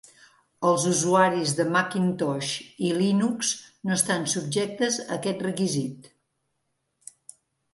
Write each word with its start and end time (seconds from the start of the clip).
Els 0.67 0.85
usuaris 0.91 1.51
de 1.59 1.65
Macintosh 1.75 2.49
i 2.87 2.91
Linux 3.01 3.51
no 3.89 3.95
estan 3.99 4.25
subjectes 4.33 4.99
a 5.05 5.07
aquest 5.19 5.45
requisit. 5.49 6.11